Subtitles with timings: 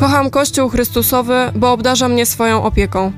[0.00, 3.12] Kocham Kościół Chrystusowy, bo obdarza mnie swoją opieką.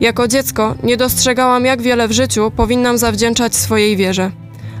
[0.00, 4.30] Jako dziecko nie dostrzegałam, jak wiele w życiu powinnam zawdzięczać swojej wierze.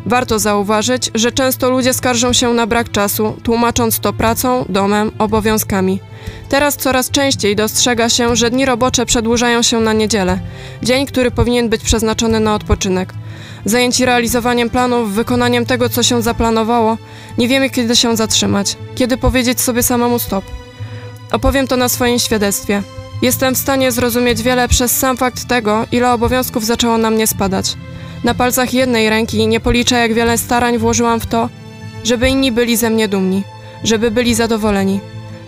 [0.06, 6.00] Warto zauważyć, że często ludzie skarżą się na brak czasu, tłumacząc to pracą, domem, obowiązkami.
[6.48, 10.38] Teraz coraz częściej dostrzega się, że dni robocze przedłużają się na niedzielę,
[10.82, 13.14] dzień, który powinien być przeznaczony na odpoczynek.
[13.64, 16.98] Zajęci realizowaniem planów, wykonaniem tego, co się zaplanowało,
[17.38, 20.59] nie wiemy, kiedy się zatrzymać, kiedy powiedzieć sobie samemu stop.
[21.32, 22.82] Opowiem to na swoim świadectwie.
[23.22, 27.76] Jestem w stanie zrozumieć wiele przez sam fakt tego, ile obowiązków zaczęło na mnie spadać.
[28.24, 31.48] Na palcach jednej ręki nie policzę, jak wiele starań włożyłam w to,
[32.04, 33.42] żeby inni byli ze mnie dumni,
[33.84, 35.00] żeby byli zadowoleni.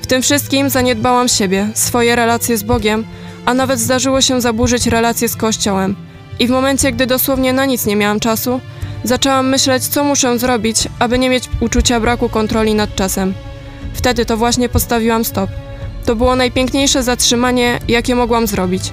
[0.02, 3.04] W tym wszystkim zaniedbałam siebie, swoje relacje z Bogiem,
[3.44, 5.96] a nawet zdarzyło się zaburzyć relacje z Kościołem.
[6.38, 8.60] I w momencie, gdy dosłownie na nic nie miałam czasu,
[9.04, 13.34] zaczęłam myśleć, co muszę zrobić, aby nie mieć uczucia braku kontroli nad czasem.
[13.94, 15.50] Wtedy to właśnie postawiłam stop.
[16.04, 18.92] To było najpiękniejsze zatrzymanie, jakie mogłam zrobić.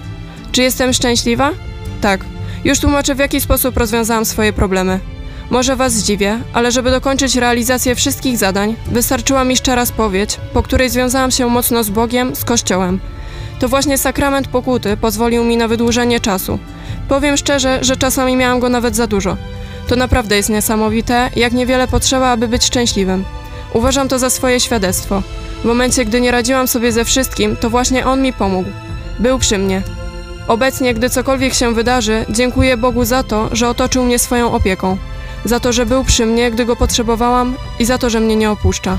[0.51, 1.51] Czy jestem szczęśliwa?
[2.01, 2.25] Tak.
[2.63, 4.99] Już tłumaczę, w jaki sposób rozwiązałam swoje problemy.
[5.49, 10.89] Może Was zdziwię, ale żeby dokończyć realizację wszystkich zadań, wystarczyła mi szczera spowiedź, po której
[10.89, 12.99] związałam się mocno z Bogiem, z Kościołem.
[13.59, 16.59] To właśnie sakrament pokuty pozwolił mi na wydłużenie czasu.
[17.09, 19.37] Powiem szczerze, że czasami miałam go nawet za dużo.
[19.87, 23.23] To naprawdę jest niesamowite, jak niewiele potrzeba, aby być szczęśliwym.
[23.73, 25.23] Uważam to za swoje świadectwo.
[25.61, 28.69] W momencie, gdy nie radziłam sobie ze wszystkim, to właśnie On mi pomógł.
[29.19, 29.81] Był przy mnie.
[30.47, 34.97] Obecnie, gdy cokolwiek się wydarzy, dziękuję Bogu za to, że otoczył mnie swoją opieką.
[35.45, 38.51] Za to, że był przy mnie, gdy go potrzebowałam i za to, że mnie nie
[38.51, 38.97] opuszcza.